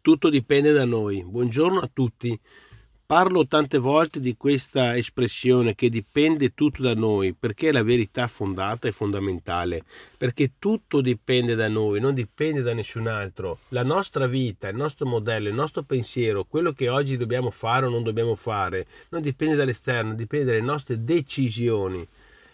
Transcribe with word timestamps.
Tutto 0.00 0.30
dipende 0.30 0.72
da 0.72 0.84
noi. 0.84 1.24
Buongiorno 1.24 1.80
a 1.80 1.90
tutti. 1.92 2.38
Parlo 3.04 3.46
tante 3.46 3.78
volte 3.78 4.20
di 4.20 4.36
questa 4.36 4.96
espressione 4.96 5.74
che 5.74 5.88
dipende 5.88 6.54
tutto 6.54 6.82
da 6.82 6.94
noi, 6.94 7.34
perché 7.34 7.70
è 7.70 7.72
la 7.72 7.82
verità 7.82 8.26
fondata 8.26 8.86
e 8.86 8.92
fondamentale, 8.92 9.82
perché 10.16 10.52
tutto 10.58 11.00
dipende 11.00 11.54
da 11.54 11.68
noi, 11.68 12.00
non 12.00 12.14
dipende 12.14 12.62
da 12.62 12.74
nessun 12.74 13.06
altro. 13.06 13.58
La 13.68 13.82
nostra 13.82 14.26
vita, 14.26 14.68
il 14.68 14.76
nostro 14.76 15.06
modello, 15.06 15.48
il 15.48 15.54
nostro 15.54 15.82
pensiero, 15.82 16.44
quello 16.44 16.72
che 16.72 16.88
oggi 16.88 17.16
dobbiamo 17.16 17.50
fare 17.50 17.86
o 17.86 17.90
non 17.90 18.02
dobbiamo 18.02 18.34
fare, 18.34 18.86
non 19.08 19.20
dipende 19.20 19.56
dall'esterno, 19.56 20.14
dipende 20.14 20.46
dalle 20.46 20.60
nostre 20.60 21.02
decisioni. 21.02 22.06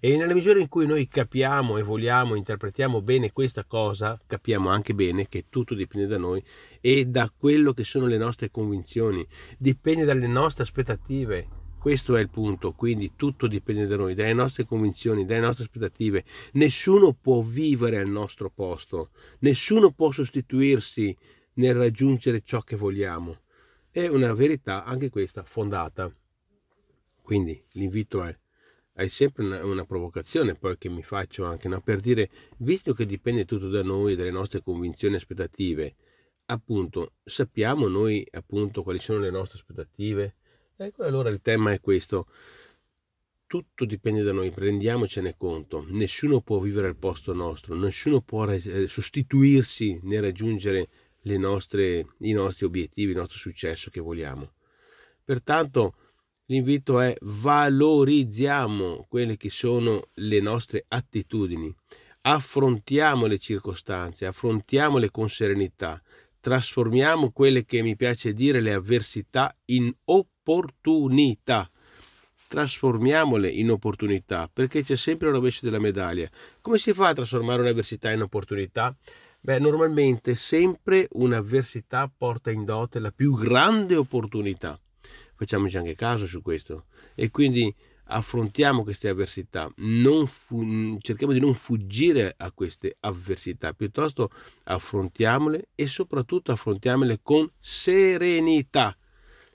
E 0.00 0.16
nella 0.16 0.34
misura 0.34 0.60
in 0.60 0.68
cui 0.68 0.86
noi 0.86 1.08
capiamo 1.08 1.76
e 1.76 1.82
vogliamo, 1.82 2.36
interpretiamo 2.36 3.02
bene 3.02 3.32
questa 3.32 3.64
cosa, 3.64 4.20
capiamo 4.26 4.68
anche 4.68 4.94
bene 4.94 5.26
che 5.28 5.46
tutto 5.48 5.74
dipende 5.74 6.06
da 6.06 6.18
noi 6.18 6.42
e 6.80 7.06
da 7.06 7.32
quello 7.36 7.72
che 7.72 7.84
sono 7.84 8.06
le 8.06 8.16
nostre 8.16 8.50
convinzioni, 8.50 9.26
dipende 9.58 10.04
dalle 10.04 10.26
nostre 10.26 10.62
aspettative. 10.62 11.48
Questo 11.78 12.16
è 12.16 12.20
il 12.20 12.28
punto, 12.28 12.72
quindi 12.72 13.12
tutto 13.14 13.46
dipende 13.46 13.86
da 13.86 13.96
noi, 13.96 14.14
dalle 14.14 14.32
nostre 14.32 14.64
convinzioni, 14.64 15.24
dalle 15.24 15.40
nostre 15.40 15.64
aspettative. 15.64 16.24
Nessuno 16.52 17.12
può 17.12 17.40
vivere 17.40 17.98
al 17.98 18.08
nostro 18.08 18.50
posto, 18.50 19.10
nessuno 19.40 19.92
può 19.92 20.10
sostituirsi 20.10 21.16
nel 21.54 21.74
raggiungere 21.74 22.40
ciò 22.42 22.60
che 22.62 22.76
vogliamo. 22.76 23.40
È 23.90 24.06
una 24.06 24.32
verità 24.32 24.84
anche 24.84 25.08
questa 25.08 25.42
fondata. 25.44 26.12
Quindi 27.22 27.62
l'invito 27.72 28.24
è 28.24 28.36
hai 28.98 29.08
sempre 29.08 29.44
una, 29.44 29.64
una, 29.64 29.84
provocazione 29.84 30.54
poi 30.54 30.76
che 30.76 30.88
mi 30.88 31.02
faccio 31.02 31.44
anche 31.44 31.68
no? 31.68 31.80
per 31.80 32.00
dire 32.00 32.30
visto 32.58 32.94
che 32.94 33.06
dipende 33.06 33.44
tutto 33.44 33.68
da 33.68 33.82
noi 33.82 34.16
dalle 34.16 34.30
nostre 34.30 34.60
convinzioni 34.60 35.14
e 35.14 35.18
aspettative 35.18 35.94
appunto 36.46 37.12
sappiamo 37.24 37.88
noi 37.88 38.26
appunto 38.30 38.82
quali 38.82 38.98
sono 38.98 39.18
le 39.20 39.30
nostre 39.30 39.58
aspettative? 39.58 40.34
Ecco 40.76 41.04
allora 41.04 41.28
il 41.28 41.40
tema 41.40 41.72
è 41.72 41.80
questo. 41.80 42.26
Tutto 43.46 43.84
dipende 43.84 44.22
da 44.22 44.32
noi 44.32 44.50
prendiamocene 44.50 45.34
conto. 45.36 45.84
Nessuno 45.88 46.40
può 46.40 46.58
vivere 46.58 46.86
al 46.86 46.96
posto 46.96 47.32
nostro 47.32 47.74
nessuno 47.74 48.20
può 48.20 48.46
eh, 48.46 48.86
sostituirsi 48.88 50.00
nel 50.02 50.22
raggiungere 50.22 50.88
nostre, 51.22 52.06
i 52.18 52.32
nostri 52.32 52.66
obiettivi 52.66 53.10
il 53.10 53.16
nostro 53.16 53.38
successo 53.38 53.90
che 53.90 54.00
vogliamo. 54.00 54.52
Pertanto 55.24 55.94
L'invito 56.50 56.98
è 57.00 57.14
valorizziamo 57.20 59.04
quelle 59.06 59.36
che 59.36 59.50
sono 59.50 60.08
le 60.14 60.40
nostre 60.40 60.86
attitudini, 60.88 61.70
affrontiamo 62.22 63.26
le 63.26 63.36
circostanze, 63.36 64.24
affrontiamole 64.24 65.10
con 65.10 65.28
serenità, 65.28 66.00
trasformiamo 66.40 67.32
quelle 67.32 67.66
che 67.66 67.82
mi 67.82 67.96
piace 67.96 68.32
dire 68.32 68.62
le 68.62 68.72
avversità 68.72 69.54
in 69.66 69.94
opportunità. 70.04 71.70
Trasformiamole 72.48 73.50
in 73.50 73.70
opportunità 73.70 74.48
perché 74.50 74.82
c'è 74.82 74.96
sempre 74.96 75.28
il 75.28 75.34
rovescio 75.34 75.66
della 75.66 75.78
medaglia. 75.78 76.30
Come 76.62 76.78
si 76.78 76.94
fa 76.94 77.08
a 77.08 77.12
trasformare 77.12 77.60
un'avversità 77.60 78.10
in 78.10 78.22
opportunità? 78.22 78.96
Beh, 79.38 79.58
normalmente 79.58 80.34
sempre 80.34 81.08
un'avversità 81.10 82.10
porta 82.16 82.50
in 82.50 82.64
dote 82.64 83.00
la 83.00 83.12
più 83.12 83.34
grande 83.34 83.96
opportunità 83.96 84.80
facciamoci 85.38 85.76
anche 85.76 85.94
caso 85.94 86.26
su 86.26 86.42
questo 86.42 86.86
e 87.14 87.30
quindi 87.30 87.72
affrontiamo 88.10 88.82
queste 88.82 89.08
avversità, 89.08 89.72
fu- 90.26 90.98
cerchiamo 91.00 91.32
di 91.32 91.38
non 91.38 91.54
fuggire 91.54 92.34
a 92.36 92.50
queste 92.50 92.96
avversità, 93.00 93.72
piuttosto 93.72 94.30
affrontiamole 94.64 95.68
e 95.76 95.86
soprattutto 95.86 96.50
affrontiamole 96.50 97.20
con 97.22 97.48
serenità. 97.60 98.96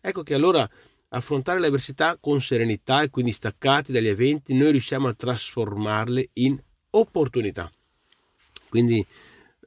Ecco 0.00 0.22
che 0.24 0.34
allora 0.34 0.68
affrontare 1.10 1.60
le 1.60 1.68
avversità 1.68 2.18
con 2.18 2.40
serenità 2.40 3.02
e 3.02 3.10
quindi 3.10 3.32
staccati 3.32 3.92
dagli 3.92 4.08
eventi, 4.08 4.54
noi 4.54 4.72
riusciamo 4.72 5.06
a 5.06 5.14
trasformarle 5.14 6.30
in 6.34 6.60
opportunità. 6.90 7.70
Quindi 8.68 9.06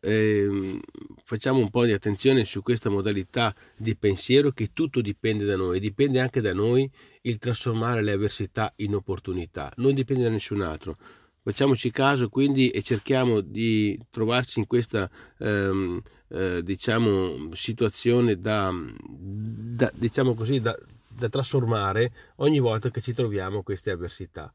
eh, 0.00 0.80
facciamo 1.24 1.58
un 1.58 1.70
po' 1.70 1.84
di 1.84 1.92
attenzione 1.92 2.44
su 2.44 2.62
questa 2.62 2.88
modalità 2.88 3.54
di 3.76 3.94
pensiero 3.96 4.50
che 4.50 4.70
tutto 4.72 5.00
dipende 5.00 5.44
da 5.44 5.56
noi, 5.56 5.78
dipende 5.78 6.20
anche 6.20 6.40
da 6.40 6.52
noi 6.52 6.90
il 7.22 7.38
trasformare 7.38 8.02
le 8.02 8.12
avversità 8.12 8.72
in 8.76 8.94
opportunità, 8.94 9.72
non 9.76 9.94
dipende 9.94 10.24
da 10.24 10.30
nessun 10.30 10.62
altro. 10.62 10.96
Facciamoci 11.42 11.90
caso 11.90 12.28
quindi 12.28 12.68
e 12.68 12.82
cerchiamo 12.82 13.40
di 13.40 13.98
trovarci 14.10 14.58
in 14.58 14.66
questa 14.66 15.10
ehm, 15.38 16.00
eh, 16.28 16.62
diciamo, 16.62 17.54
situazione 17.54 18.38
da, 18.38 18.70
da, 19.08 19.90
diciamo 19.94 20.34
così, 20.34 20.60
da, 20.60 20.78
da, 21.08 21.28
trasformare 21.28 22.12
ogni 22.36 22.58
volta 22.58 22.90
che 22.90 23.00
ci 23.00 23.14
troviamo 23.14 23.62
queste 23.62 23.90
avversità. 23.90 24.52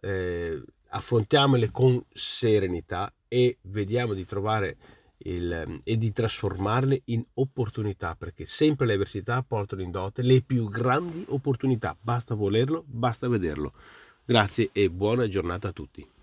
Eh, 0.00 0.62
affrontiamole 0.88 1.70
con 1.70 2.02
serenità 2.12 3.12
e 3.28 3.58
vediamo 3.62 4.14
di 4.14 4.24
trovare 4.24 4.76
il, 5.18 5.80
e 5.82 5.96
di 5.96 6.12
trasformarle 6.12 7.02
in 7.06 7.24
opportunità, 7.34 8.14
perché 8.14 8.46
sempre 8.46 8.86
le 8.86 8.94
avversità 8.94 9.42
portano 9.42 9.82
in 9.82 9.90
dote 9.90 10.22
le 10.22 10.42
più 10.42 10.68
grandi 10.68 11.24
opportunità. 11.28 11.96
Basta 12.00 12.34
volerlo, 12.34 12.84
basta 12.86 13.28
vederlo. 13.28 13.72
Grazie 14.24 14.70
e 14.72 14.90
buona 14.90 15.28
giornata 15.28 15.68
a 15.68 15.72
tutti. 15.72 16.15